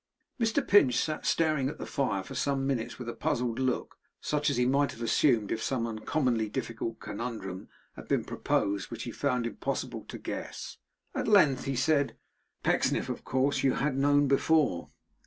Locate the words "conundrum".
6.99-7.69